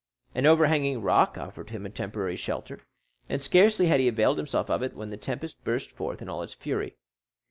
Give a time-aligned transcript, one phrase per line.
[0.33, 2.79] An overhanging rock offered him a temporary shelter,
[3.29, 6.41] and scarcely had he availed himself of it when the tempest burst forth in all
[6.41, 6.95] its fury.